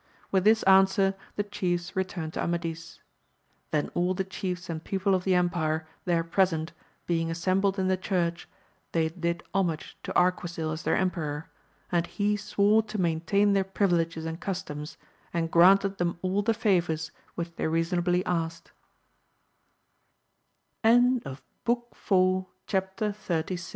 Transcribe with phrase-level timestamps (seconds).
[0.31, 3.01] With this answer the chiefs returned to Amadis.
[3.69, 6.71] Then all the chiefs and people of the empire there present,
[7.05, 8.49] being assembled in the church,
[8.93, 11.51] they did homage to Arquisil as their emperor,
[11.91, 14.97] and he swore to maintain their privileges and customs,
[15.35, 18.69] and granted them all the favours which th